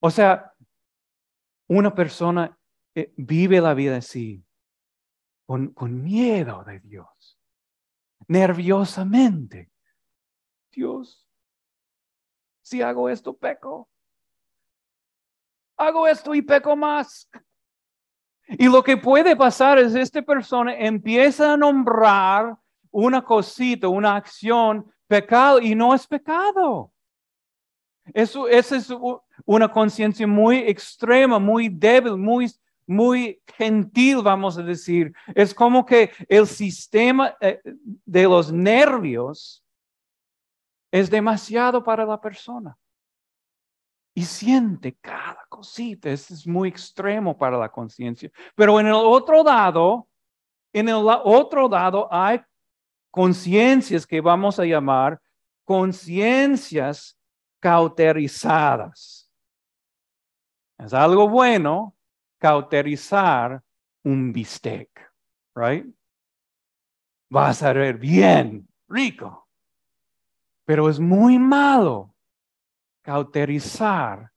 O 0.00 0.10
sea, 0.10 0.52
una 1.68 1.94
persona 1.94 2.58
vive 3.16 3.60
la 3.60 3.74
vida 3.74 3.98
así, 3.98 4.44
con, 5.46 5.68
con 5.72 6.02
miedo 6.02 6.64
de 6.64 6.80
Dios, 6.80 7.38
nerviosamente. 8.26 9.70
Dios, 10.72 11.28
si 12.62 12.82
hago 12.82 13.08
esto, 13.08 13.36
peco. 13.36 13.88
Hago 15.76 16.06
esto 16.06 16.34
y 16.34 16.42
peco 16.42 16.76
más. 16.76 17.28
Y 18.46 18.68
lo 18.68 18.82
que 18.82 18.96
puede 18.96 19.36
pasar 19.36 19.78
es 19.78 19.94
esta 19.94 20.22
persona 20.22 20.74
empieza 20.76 21.52
a 21.52 21.56
nombrar 21.56 22.56
una 22.90 23.22
cosita, 23.22 23.88
una 23.88 24.16
acción, 24.16 24.90
pecado, 25.06 25.60
y 25.60 25.74
no 25.74 25.94
es 25.94 26.06
pecado. 26.06 26.92
Eso, 28.14 28.48
es 28.48 28.72
una 29.44 29.70
conciencia 29.70 30.26
muy 30.26 30.58
extrema, 30.58 31.38
muy 31.38 31.68
débil, 31.68 32.16
muy, 32.16 32.50
muy 32.86 33.40
gentil, 33.56 34.22
vamos 34.22 34.58
a 34.58 34.62
decir. 34.62 35.12
Es 35.34 35.54
como 35.54 35.84
que 35.84 36.10
el 36.28 36.46
sistema 36.46 37.36
eh, 37.40 37.60
de 38.04 38.24
los 38.24 38.52
nervios 38.52 39.64
es 40.90 41.08
demasiado 41.08 41.82
para 41.82 42.04
la 42.04 42.20
persona. 42.20 42.76
Y 44.12 44.24
siente 44.24 44.96
cada 45.00 45.46
cosita, 45.48 46.10
es 46.10 46.46
muy 46.46 46.68
extremo 46.68 47.36
para 47.38 47.56
la 47.56 47.68
conciencia. 47.68 48.30
Pero 48.56 48.80
en 48.80 48.88
el 48.88 48.94
otro 48.94 49.44
lado, 49.44 50.08
en 50.72 50.88
el 50.88 50.96
otro 50.96 51.68
lado 51.68 52.08
hay 52.10 52.40
conciencias 53.10 54.06
que 54.06 54.20
vamos 54.20 54.58
a 54.58 54.64
llamar 54.64 55.20
conciencias 55.64 57.18
cauterizadas. 57.60 59.30
Es 60.78 60.94
algo 60.94 61.28
bueno 61.28 61.94
cauterizar 62.38 63.62
un 64.02 64.32
bistec, 64.32 64.88
right? 65.54 65.86
Va 67.34 67.50
a 67.50 67.54
saber 67.54 67.98
bien, 67.98 68.66
rico. 68.88 69.48
Pero 70.64 70.88
es 70.88 70.98
muy 70.98 71.38
malo 71.38 72.14
cauterizar 73.02 74.32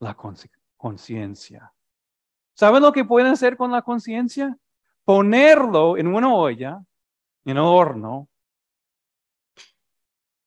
la 0.00 0.16
conciencia. 0.76 1.72
¿Saben 2.54 2.82
lo 2.82 2.92
que 2.92 3.04
pueden 3.04 3.32
hacer 3.32 3.56
con 3.56 3.72
la 3.72 3.82
conciencia? 3.82 4.56
Ponerlo 5.04 5.96
en 5.96 6.06
una 6.06 6.32
olla 6.32 6.82
en 7.44 7.58
horno 7.58 8.28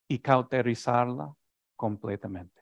y 0.07 0.19
cauterizarla 0.19 1.33
completamente. 1.75 2.61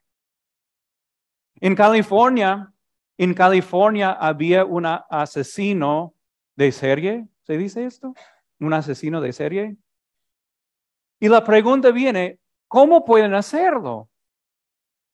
En 1.61 1.75
California, 1.75 2.71
en 3.17 3.33
California 3.33 4.11
había 4.11 4.63
un 4.63 4.85
asesino 4.85 6.13
de 6.55 6.71
serie, 6.71 7.27
¿se 7.41 7.57
dice 7.57 7.85
esto? 7.85 8.13
Un 8.59 8.73
asesino 8.73 9.19
de 9.19 9.33
serie. 9.33 9.77
Y 11.19 11.27
la 11.27 11.43
pregunta 11.43 11.91
viene, 11.91 12.39
¿cómo 12.67 13.03
pueden 13.03 13.33
hacerlo? 13.33 14.09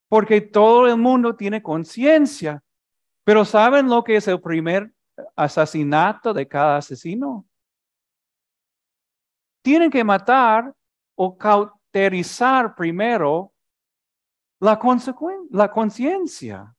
Porque 0.08 0.42
todo 0.42 0.88
el 0.88 0.98
mundo 0.98 1.36
tiene 1.36 1.64
conciencia, 1.64 2.64
pero 3.24 3.44
¿saben 3.44 3.88
lo 3.88 4.04
que 4.04 4.18
es 4.18 4.28
el 4.28 4.40
primer 4.40 4.92
asesinato 5.36 6.34
de 6.34 6.48
cada 6.48 6.78
asesino? 6.78 7.46
Tienen 9.66 9.90
que 9.90 10.04
matar 10.04 10.72
o 11.16 11.36
cauterizar 11.36 12.76
primero 12.76 13.52
la, 14.60 14.78
conciencia. 14.78 16.76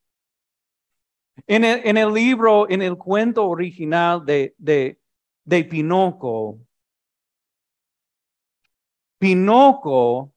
En 1.45 1.65
el, 1.65 2.13
libro, 2.13 2.69
en 2.69 2.81
el 2.81 2.97
cuento 2.97 3.45
original 3.45 4.25
de, 4.25 4.55
de, 4.57 5.01
de 5.43 5.65
Pinoco, 9.19 10.31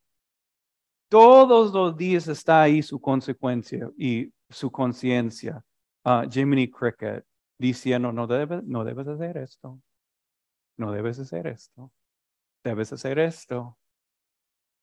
todos 1.08 1.72
los 1.72 1.96
días 1.96 2.26
está 2.26 2.62
ahí 2.62 2.82
su 2.82 3.00
consecuencia 3.00 3.88
y 3.96 4.34
su 4.48 4.72
conciencia. 4.72 5.64
Uh, 6.04 6.28
Jiminy 6.28 6.68
Cricket 6.68 7.24
diciendo, 7.56 8.10
no, 8.10 8.26
debe, 8.26 8.60
no 8.64 8.82
debes 8.82 9.06
hacer 9.06 9.36
esto, 9.36 9.80
no 10.76 10.90
debes 10.90 11.20
hacer 11.20 11.46
esto 11.46 11.92
debes 12.62 12.92
hacer 12.92 13.18
esto. 13.18 13.78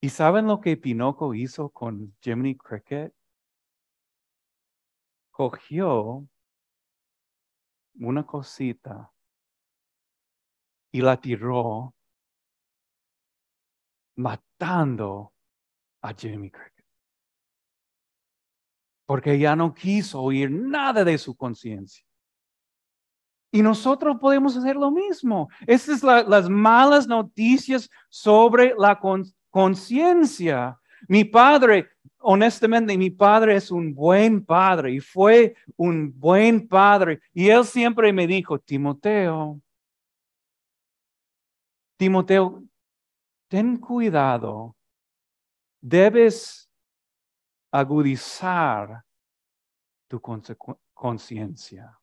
¿Y 0.00 0.10
saben 0.10 0.46
lo 0.46 0.60
que 0.60 0.76
Pinoco 0.76 1.34
hizo 1.34 1.70
con 1.70 2.16
Jiminy 2.20 2.56
Cricket? 2.56 3.12
Cogió 5.30 6.28
una 7.94 8.24
cosita 8.24 9.12
y 10.92 11.00
la 11.00 11.20
tiró 11.20 11.94
matando 14.16 15.32
a 16.02 16.12
Jimmy 16.12 16.50
Cricket. 16.50 16.84
Porque 19.06 19.38
ya 19.38 19.56
no 19.56 19.74
quiso 19.74 20.20
oír 20.20 20.50
nada 20.50 21.04
de 21.04 21.18
su 21.18 21.36
conciencia. 21.36 22.07
Y 23.50 23.62
nosotros 23.62 24.16
podemos 24.20 24.56
hacer 24.56 24.76
lo 24.76 24.90
mismo. 24.90 25.48
Estas 25.66 26.00
son 26.00 26.28
las 26.28 26.48
malas 26.48 27.06
noticias 27.06 27.88
sobre 28.08 28.74
la 28.76 29.00
conciencia. 29.50 30.78
Mi 31.08 31.24
padre, 31.24 31.88
honestamente, 32.18 32.98
mi 32.98 33.10
padre 33.10 33.56
es 33.56 33.70
un 33.70 33.94
buen 33.94 34.44
padre 34.44 34.92
y 34.92 35.00
fue 35.00 35.54
un 35.76 36.12
buen 36.18 36.68
padre. 36.68 37.20
Y 37.32 37.48
él 37.48 37.64
siempre 37.64 38.12
me 38.12 38.26
dijo, 38.26 38.58
Timoteo, 38.58 39.60
Timoteo, 41.96 42.62
ten 43.48 43.78
cuidado, 43.78 44.76
debes 45.80 46.70
agudizar 47.72 49.04
tu 50.06 50.20
conciencia. 50.94 51.98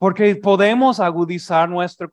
Porque 0.00 0.34
podemos 0.34 0.98
agudizar 0.98 1.68
nuestra 1.68 2.08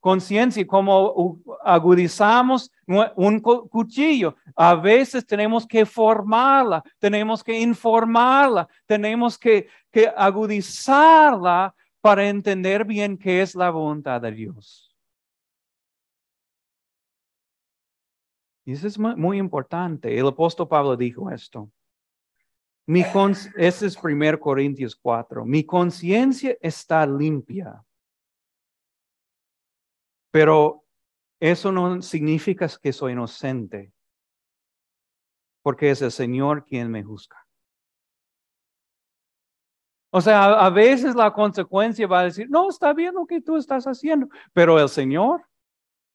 conciencia 0.00 0.66
como 0.66 1.36
agudizamos 1.62 2.72
un 2.86 3.38
cuchillo. 3.38 4.34
A 4.56 4.74
veces 4.74 5.26
tenemos 5.26 5.66
que 5.66 5.84
formarla, 5.84 6.82
tenemos 6.98 7.44
que 7.44 7.60
informarla, 7.60 8.66
tenemos 8.86 9.36
que, 9.38 9.68
que 9.90 10.10
agudizarla 10.16 11.74
para 12.00 12.26
entender 12.26 12.86
bien 12.86 13.18
qué 13.18 13.42
es 13.42 13.54
la 13.54 13.68
voluntad 13.68 14.18
de 14.22 14.32
Dios. 14.32 14.96
Y 18.64 18.72
eso 18.72 18.86
es 18.86 18.98
muy 18.98 19.36
importante. 19.36 20.18
El 20.18 20.28
apóstol 20.28 20.66
Pablo 20.66 20.96
dijo 20.96 21.30
esto. 21.30 21.70
Mi 22.86 23.04
ese 23.56 23.86
es 23.86 23.96
1 24.02 24.40
Corintios 24.40 24.96
4. 24.96 25.44
Mi 25.44 25.64
conciencia 25.64 26.56
está 26.60 27.06
limpia. 27.06 27.84
Pero 30.30 30.84
eso 31.38 31.70
no 31.70 32.00
significa 32.02 32.66
que 32.80 32.92
soy 32.92 33.12
inocente, 33.12 33.92
porque 35.62 35.90
es 35.90 36.02
el 36.02 36.10
Señor 36.10 36.64
quien 36.64 36.90
me 36.90 37.02
juzga. 37.02 37.36
O 40.10 40.20
sea, 40.20 40.44
a, 40.44 40.70
veces 40.70 41.14
la 41.14 41.32
consecuencia 41.32 42.06
va 42.06 42.20
a 42.20 42.24
decir, 42.24 42.48
no, 42.50 42.68
está 42.68 42.92
bien 42.92 43.14
lo 43.14 43.26
que 43.26 43.40
tú 43.40 43.56
estás 43.56 43.86
haciendo, 43.86 44.28
pero 44.52 44.78
el 44.78 44.88
Señor 44.88 45.42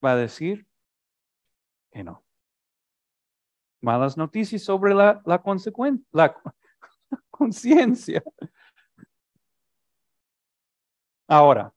va 0.03 0.11
a 0.11 0.15
decir 0.15 0.67
que 1.91 2.03
no. 2.03 2.23
Malas 3.81 4.15
noticias 4.15 4.63
sobre 4.63 4.93
la, 4.93 5.21
la 5.25 5.41
consecuencia, 5.41 6.05
la 6.11 6.35
conciencia. 7.37 8.23
Ahora, 11.27 11.73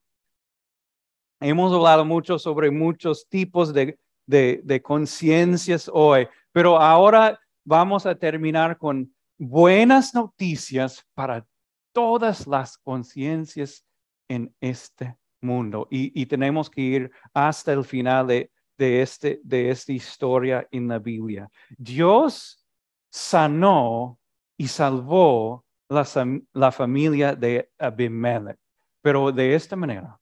hemos 1.40 1.72
hablado 1.72 2.04
mucho 2.04 2.38
sobre 2.38 2.70
muchos 2.70 3.28
tipos 3.28 3.72
de, 3.74 3.98
de, 4.26 4.82
conciencias 4.82 5.90
hoy, 5.92 6.28
pero 6.52 6.78
ahora 6.78 7.40
vamos 7.64 8.06
a 8.06 8.14
terminar 8.14 8.78
con 8.78 9.12
buenas 9.36 10.14
noticias 10.14 11.04
para 11.14 11.44
todas 11.92 12.46
las 12.46 12.78
conciencias 12.78 13.84
en 14.28 14.54
este 14.60 15.16
mundo. 15.40 15.88
Y, 15.90 16.26
tenemos 16.26 16.70
que 16.70 16.80
ir 16.80 17.10
hasta 17.34 17.72
el 17.72 17.84
final 17.84 18.28
de, 18.28 18.52
de, 18.78 19.02
este, 19.02 19.40
de 19.42 19.70
esta 19.70 19.92
historia 19.92 20.68
en 20.70 20.86
la 20.86 21.00
Biblia. 21.00 21.50
Dios 21.76 22.64
sanó 23.10 24.19
y 24.60 24.68
salvó 24.68 25.64
la, 25.88 26.06
la 26.52 26.70
familia 26.70 27.34
de 27.34 27.72
Abimelech, 27.78 28.58
pero 29.00 29.32
de 29.32 29.54
esta 29.54 29.74
manera. 29.74 30.20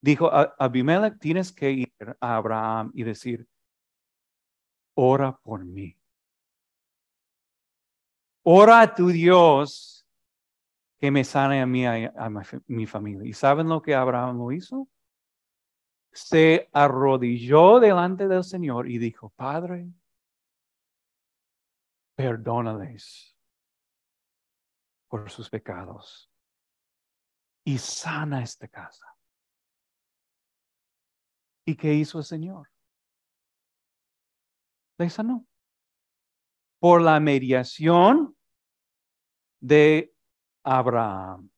Dijo, 0.00 0.30
Abimelech, 0.32 1.18
tienes 1.18 1.52
que 1.52 1.70
ir 1.70 1.92
a 2.20 2.36
Abraham 2.36 2.90
y 2.94 3.02
decir, 3.02 3.46
ora 4.94 5.38
por 5.42 5.62
mí. 5.62 5.94
Ora 8.44 8.80
a 8.80 8.94
tu 8.94 9.08
Dios 9.08 10.06
que 10.96 11.10
me 11.10 11.22
sane 11.22 11.60
a 11.60 11.66
mí, 11.66 11.84
a, 11.84 12.10
a 12.16 12.30
mi 12.66 12.86
familia. 12.86 13.28
¿Y 13.28 13.34
saben 13.34 13.68
lo 13.68 13.82
que 13.82 13.94
Abraham 13.94 14.38
lo 14.38 14.52
hizo? 14.52 14.88
Se 16.12 16.70
arrodilló 16.72 17.78
delante 17.78 18.26
del 18.26 18.42
Señor 18.42 18.88
y 18.88 18.96
dijo, 18.96 19.28
Padre, 19.36 19.86
perdónales 22.18 23.38
por 25.06 25.30
sus 25.30 25.48
pecados 25.48 26.28
y 27.64 27.78
sana 27.78 28.42
esta 28.42 28.66
casa. 28.66 29.06
¿Y 31.64 31.76
qué 31.76 31.94
hizo 31.94 32.18
el 32.18 32.24
Señor? 32.24 32.68
Le 34.98 35.08
sanó. 35.08 35.46
Por 36.80 37.02
la 37.02 37.20
mediación 37.20 38.36
de 39.60 40.12
Abraham. 40.64 41.48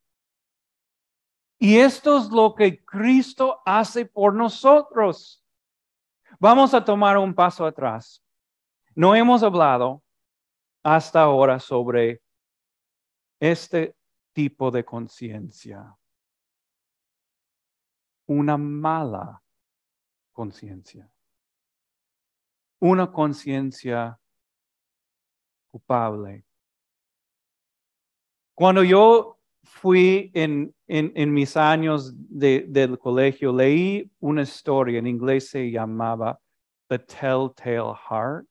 Y 1.59 1.79
esto 1.79 2.19
es 2.19 2.29
lo 2.29 2.55
que 2.55 2.85
Cristo 2.85 3.63
hace 3.65 4.05
por 4.05 4.35
nosotros. 4.35 5.43
Vamos 6.39 6.75
a 6.75 6.85
tomar 6.85 7.17
un 7.17 7.35
paso 7.35 7.65
atrás. 7.65 8.23
No 8.95 9.15
hemos 9.15 9.43
hablado 9.43 10.03
hasta 10.83 11.23
ahora 11.23 11.59
sobre 11.59 12.23
este 13.41 13.97
tipo 14.33 14.71
de 14.71 14.85
conciencia. 14.85 15.97
Una 18.27 18.57
mala 18.57 19.43
conciencia. 20.33 21.11
Una 22.81 23.11
conciencia 23.11 24.19
culpable 25.71 26.45
cuando 28.61 28.85
yo 28.85 29.39
fui 29.63 30.31
en, 30.35 30.75
en, 30.87 31.33
mis 31.33 31.57
años 31.57 32.13
de, 32.29 32.67
del 32.69 32.99
colegio, 32.99 33.55
leí 33.55 34.13
una 34.21 34.43
historia, 34.43 34.99
en 34.99 35.07
inglés 35.07 35.49
se 35.49 35.71
llamaba 35.71 36.39
The 36.91 36.99
Telltale 36.99 37.95
Heart. 38.07 38.45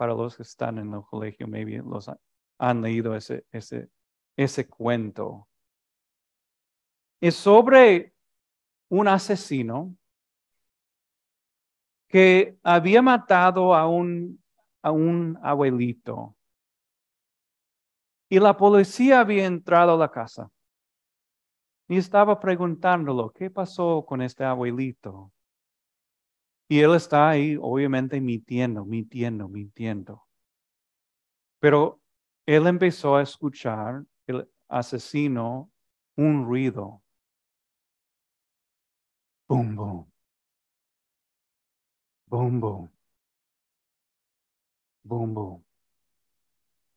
Para 0.00 0.14
los 0.14 0.34
que 0.34 0.44
están 0.44 0.78
en 0.78 0.94
el 0.94 1.02
colegio, 1.02 1.46
maybe 1.46 1.76
los 1.84 2.10
han 2.56 2.80
leído 2.80 3.14
ese, 3.14 3.44
ese, 3.52 3.90
ese 4.34 4.66
cuento. 4.66 5.46
Es 7.20 7.34
sobre 7.34 8.14
un 8.88 9.08
asesino 9.08 9.94
que 12.08 12.58
había 12.62 13.02
matado 13.02 13.74
a 13.74 13.86
un, 13.86 14.42
a 14.80 14.90
un 14.90 15.38
abuelito 15.42 16.34
y 18.30 18.38
la 18.38 18.56
policía 18.56 19.20
había 19.20 19.44
entrado 19.44 19.92
a 19.92 19.98
la 19.98 20.10
casa 20.10 20.50
y 21.88 21.98
estaba 21.98 22.40
preguntándolo, 22.40 23.32
¿qué 23.34 23.50
pasó 23.50 24.06
con 24.06 24.22
este 24.22 24.44
abuelito? 24.44 25.30
Y 26.70 26.78
él 26.78 26.94
está 26.94 27.30
ahí, 27.30 27.58
obviamente, 27.60 28.20
mintiendo, 28.20 28.84
mintiendo, 28.84 29.48
mintiendo. 29.48 30.22
Pero 31.58 32.00
él 32.46 32.64
empezó 32.68 33.16
a 33.16 33.22
escuchar 33.22 34.04
el 34.28 34.48
asesino 34.68 35.68
un 36.14 36.44
ruido. 36.46 37.02
Boom, 39.48 39.74
boom. 39.74 40.06
Boom, 42.28 42.60
boom. 42.60 42.90
Boom. 45.02 45.64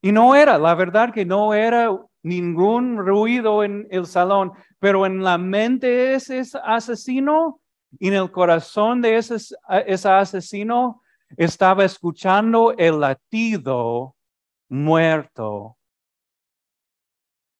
Y 0.04 0.12
no 0.12 0.36
era, 0.36 0.60
la 0.60 0.76
verdad 0.76 1.12
que 1.12 1.26
no 1.26 1.56
era 1.56 1.90
ningún 2.22 2.98
ruido 2.98 3.64
en 3.64 3.88
el 3.90 4.06
salón, 4.06 4.52
pero 4.78 5.08
en 5.08 5.24
la 5.24 5.40
mente 5.40 5.88
de 5.88 6.14
ese 6.14 6.44
asesino 6.64 7.60
y 8.00 8.08
en 8.08 8.16
el 8.16 8.32
corazón 8.32 9.02
de 9.02 9.18
ese, 9.18 9.56
asesino 10.10 11.02
estaba 11.38 11.86
escuchando 11.86 12.74
el 12.78 13.00
latido 13.00 14.16
muerto 14.70 15.78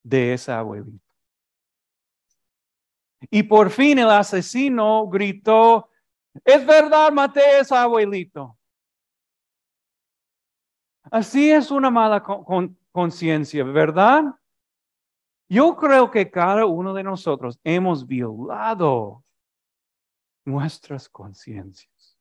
de 0.04 0.34
ese 0.34 0.52
abuelito. 0.52 1.00
Y 3.30 3.44
por 3.44 3.70
fin 3.70 4.00
el 4.00 4.10
asesino 4.10 5.08
gritó, 5.08 5.90
es 6.44 6.66
verdad, 6.66 7.12
maté 7.12 7.42
a 7.42 7.60
ese 7.60 7.76
abuelito. 7.76 8.58
Así 11.10 11.52
es 11.52 11.72
una 11.72 11.90
mala 11.90 12.24
conciencia, 12.92 13.64
¿verdad? 13.64 14.24
Yo 15.48 15.76
creo 15.76 16.10
que 16.10 16.32
cada 16.32 16.66
uno 16.66 16.94
de 16.94 17.04
nosotros 17.04 17.60
hemos 17.64 18.08
violado 18.08 19.23
nuestras 20.46 21.10
conciencias. 21.10 22.18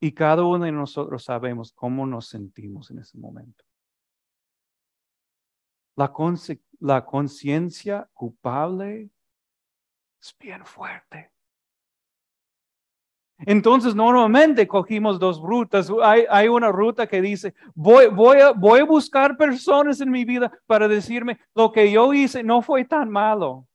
Y 0.00 0.12
cada 0.12 0.44
uno 0.44 0.64
de 0.64 0.72
nosotros 0.72 1.24
sabemos 1.24 1.72
cómo 1.72 2.06
nos 2.06 2.28
sentimos 2.28 2.90
en 2.90 3.00
ese 3.00 3.18
momento. 3.18 3.64
La, 6.80 7.04
conciencia 7.04 8.08
culpable 8.14 9.10
es 10.18 10.34
bien 10.38 10.64
fuerte. 10.64 11.30
Entonces, 13.40 13.94
normalmente 13.94 14.66
cogimos 14.66 15.18
dos 15.18 15.38
rutas. 15.40 15.90
Hay, 16.02 16.24
hay, 16.30 16.48
una 16.48 16.72
ruta 16.72 17.06
que 17.06 17.20
dice, 17.20 17.54
voy, 17.74 18.06
voy, 18.06 18.38
voy 18.56 18.80
a 18.80 18.84
buscar 18.84 19.36
personas 19.36 20.00
en 20.00 20.10
mi 20.10 20.24
vida 20.24 20.50
para 20.66 20.88
decirme, 20.88 21.38
lo 21.54 21.70
que 21.70 21.90
yo 21.90 22.14
hice 22.14 22.42
no 22.42 22.62
fue 22.62 22.86
tan 22.86 23.10
malo. 23.10 23.66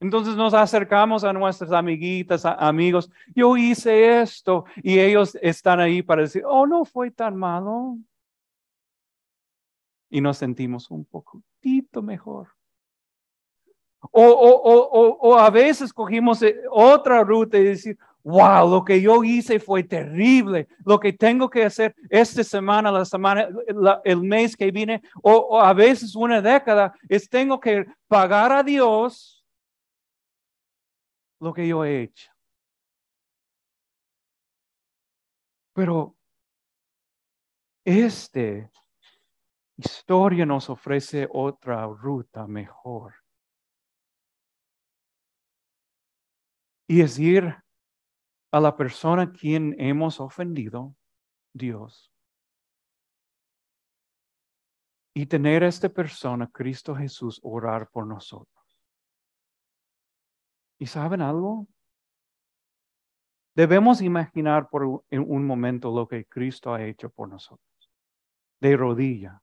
Entonces 0.00 0.34
nos 0.34 0.54
acercamos 0.54 1.24
a 1.24 1.32
nuestras 1.34 1.72
amiguitas, 1.72 2.46
amigos, 2.46 3.10
yo 3.34 3.54
hice 3.58 4.22
esto 4.22 4.64
y 4.82 4.98
ellos 4.98 5.36
están 5.42 5.78
ahí 5.78 6.02
para 6.02 6.22
decir, 6.22 6.42
oh, 6.46 6.66
no 6.66 6.86
fue 6.86 7.10
tan 7.10 7.36
malo. 7.36 7.98
Y 10.08 10.22
nos 10.22 10.38
sentimos 10.38 10.90
un 10.90 11.04
poquito 11.04 12.00
mejor. 12.02 12.48
O, 14.10 14.22
o, 14.22 14.62
o, 14.62 15.18
o, 15.20 15.38
a 15.38 15.50
veces 15.50 15.92
cogimos 15.92 16.40
eh, 16.42 16.62
otra 16.70 17.22
ruta 17.22 17.58
y 17.58 17.64
decir, 17.64 17.98
wow, 18.22 18.68
lo 18.68 18.82
que 18.82 19.02
yo 19.02 19.22
hice 19.22 19.60
fue 19.60 19.82
terrible. 19.84 20.66
Lo 20.86 20.98
que 20.98 21.12
tengo 21.12 21.50
que 21.50 21.64
hacer 21.64 21.94
esta 22.08 22.42
semana, 22.42 22.90
la 22.90 23.04
semana, 23.04 23.48
el 24.04 24.22
mes 24.22 24.56
que 24.56 24.70
viene, 24.70 25.02
o, 25.22 25.60
a 25.60 25.74
veces 25.74 26.16
una 26.16 26.40
década, 26.40 26.94
es 27.08 27.28
tengo 27.28 27.60
que 27.60 27.84
pagar 28.08 28.50
a 28.52 28.62
Dios 28.62 29.39
lo 31.40 31.52
que 31.52 31.66
yo 31.66 31.84
he 31.84 32.02
hecho. 32.02 32.30
Pero 35.72 36.16
esta 37.84 38.70
historia 39.76 40.44
nos 40.44 40.68
ofrece 40.68 41.26
otra 41.32 41.86
ruta 41.86 42.46
mejor. 42.46 43.14
Y 46.86 47.00
es 47.02 47.18
ir 47.18 47.56
a 48.52 48.60
la 48.60 48.76
persona 48.76 49.32
quien 49.32 49.74
hemos 49.80 50.20
ofendido, 50.20 50.94
Dios. 51.52 52.12
Y 55.14 55.26
tener 55.26 55.64
a 55.64 55.68
esta 55.68 55.88
persona, 55.88 56.48
Cristo 56.52 56.94
Jesús, 56.94 57.40
orar 57.42 57.88
por 57.90 58.06
nosotros. 58.06 58.59
¿Y 60.80 60.86
saben 60.86 61.20
algo? 61.20 61.68
Debemos 63.54 64.00
imaginar 64.00 64.70
por 64.70 65.04
un 65.10 65.46
momento 65.46 65.94
lo 65.94 66.08
que 66.08 66.24
Cristo 66.24 66.72
ha 66.72 66.82
hecho 66.82 67.10
por 67.10 67.28
nosotros. 67.28 67.92
De 68.60 68.74
rodilla. 68.78 69.42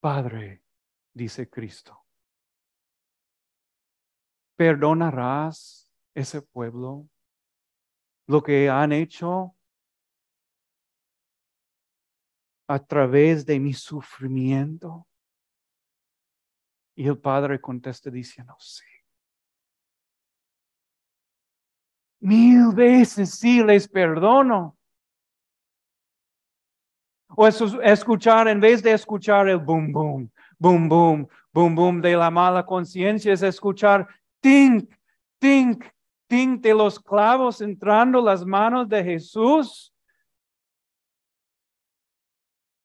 Padre, 0.00 0.62
dice 1.12 1.50
Cristo, 1.50 2.06
¿perdonarás 4.56 5.90
ese 6.14 6.40
pueblo 6.40 7.06
lo 8.26 8.42
que 8.42 8.70
han 8.70 8.92
hecho 8.92 9.54
a 12.66 12.78
través 12.78 13.44
de 13.44 13.60
mi 13.60 13.74
sufrimiento? 13.74 15.06
Y 16.94 17.06
el 17.06 17.18
Padre 17.18 17.60
contesta 17.60 18.10
diciendo, 18.10 18.56
sí. 18.58 18.91
Mil 22.22 22.72
veces 22.72 23.30
sí 23.34 23.64
les 23.64 23.88
perdono. 23.88 24.76
O 27.34 27.48
escuchar, 27.48 28.46
en 28.46 28.60
vez 28.60 28.80
de 28.80 28.92
escuchar 28.92 29.48
el 29.48 29.58
boom, 29.58 29.92
boom, 29.92 30.30
boom, 30.56 30.88
boom, 30.88 31.28
boom, 31.52 31.74
boom 31.74 32.00
de 32.00 32.14
la 32.14 32.30
mala 32.30 32.64
conciencia, 32.64 33.32
es 33.32 33.42
escuchar 33.42 34.06
tink, 34.40 34.94
tink, 35.40 35.84
tink 36.28 36.60
de 36.60 36.74
los 36.74 37.00
clavos 37.00 37.60
entrando 37.60 38.20
las 38.22 38.46
manos 38.46 38.88
de 38.88 39.02
Jesús. 39.02 39.92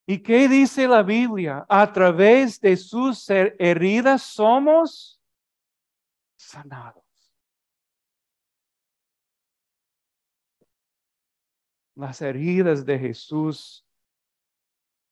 ¿Y 0.08 0.17
qué 0.17 0.47
dice 0.47 0.88
la 0.88 1.04
Biblia? 1.04 1.63
A 1.69 1.91
través 1.93 2.60
de 2.60 2.76
sus 2.76 3.30
heridas 3.30 4.23
somos 4.23 5.21
sanados. 6.38 7.06
Las 11.97 12.21
heridas 12.21 12.86
de 12.86 12.99
Jesús 12.99 13.83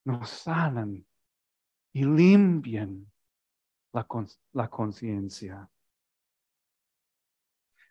nos 0.05 0.29
sanan 0.29 1.03
y 1.93 2.05
limpian 2.05 3.11
la, 3.91 4.69
conciencia. 4.69 5.67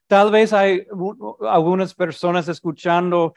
Tal 0.06 0.30
vez 0.30 0.52
hay 0.52 0.86
algunas 1.40 1.92
personas 1.92 2.46
escuchando 2.46 3.34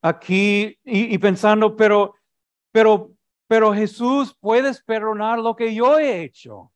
aquí 0.00 0.78
y, 0.82 1.18
pensando, 1.18 1.76
pero, 1.76 2.14
pero, 2.72 3.12
pero 3.46 3.74
Jesús, 3.74 4.34
puedes 4.40 4.82
perdonar 4.82 5.38
lo 5.38 5.54
que 5.54 5.74
yo 5.74 5.98
he 5.98 6.22
hecho. 6.22 6.72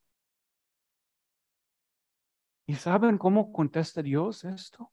¿Y 2.67 2.75
saben 2.75 3.17
cómo 3.17 3.51
contesta 3.51 4.03
Dios 4.03 4.43
esto? 4.43 4.91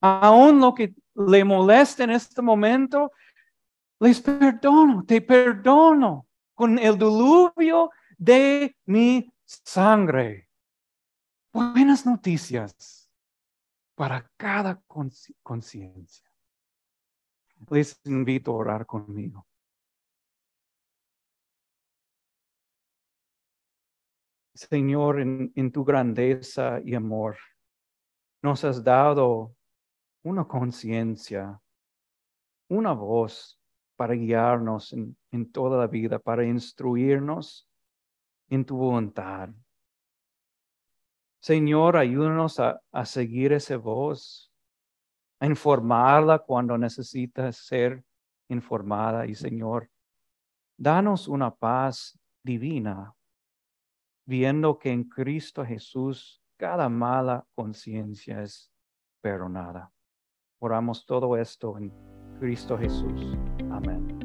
Aún 0.00 0.60
lo 0.60 0.74
que 0.74 0.94
le 1.14 1.44
molesta 1.44 2.04
en 2.04 2.10
este 2.10 2.42
momento, 2.42 3.12
les 4.00 4.20
perdono, 4.20 5.04
te 5.04 5.20
perdono 5.20 6.26
con 6.54 6.78
el 6.78 6.94
diluvio 6.98 7.90
de 8.16 8.76
mi 8.86 9.32
sangre. 9.44 10.48
Buenas 11.52 12.06
noticias 12.06 13.10
para 13.94 14.30
cada 14.36 14.80
conciencia. 15.42 16.30
Les 17.68 18.00
invito 18.04 18.52
a 18.52 18.54
orar 18.54 18.86
conmigo. 18.86 19.46
Señor, 24.54 25.20
en, 25.20 25.52
en 25.54 25.72
tu 25.72 25.84
grandeza 25.84 26.80
y 26.84 26.94
amor, 26.94 27.36
nos 28.42 28.64
has 28.64 28.82
dado 28.82 29.54
una 30.22 30.44
conciencia, 30.44 31.60
una 32.68 32.92
voz 32.92 33.58
para 33.96 34.14
guiarnos 34.14 34.92
en, 34.92 35.52
toda 35.52 35.78
la 35.78 35.86
vida, 35.86 36.18
para 36.18 36.44
instruirnos 36.44 37.68
en 38.48 38.64
tu 38.64 38.76
voluntad. 38.76 39.50
Señor, 41.40 41.96
ayúdanos 41.96 42.60
a, 42.60 42.80
a 42.92 43.04
seguir 43.04 43.52
esa 43.52 43.76
voz, 43.76 44.52
a 45.38 45.46
informarla 45.46 46.38
cuando 46.38 46.76
necesita 46.76 47.50
ser 47.52 48.04
informada. 48.48 49.26
Y 49.26 49.34
Señor, 49.34 49.90
danos 50.76 51.28
una 51.28 51.54
paz 51.54 52.18
divina, 52.42 53.14
viendo 54.26 54.78
que 54.78 54.90
en 54.90 55.04
Cristo 55.04 55.64
Jesús 55.64 56.42
cada 56.56 56.88
mala 56.88 57.46
conciencia 57.54 58.42
es 58.42 58.70
perdonada. 59.20 59.90
Oramos 60.62 61.06
todo 61.06 61.38
esto 61.38 61.78
en 61.78 61.90
Cristo 62.38 62.76
Jesús. 62.76 63.36
Amén. 63.70 64.19